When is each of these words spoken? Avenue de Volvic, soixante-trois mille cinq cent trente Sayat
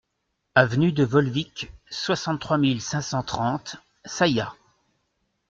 Avenue 0.55 0.91
de 0.93 1.03
Volvic, 1.03 1.71
soixante-trois 1.91 2.57
mille 2.57 2.81
cinq 2.81 3.01
cent 3.03 3.21
trente 3.21 3.75
Sayat 4.03 4.55